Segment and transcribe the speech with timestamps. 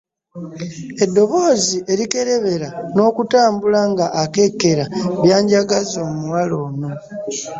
[1.03, 4.85] Eddoboozi erikerebera n'okutambula nga akekkera
[5.23, 6.89] byanjagaza omuwala ono.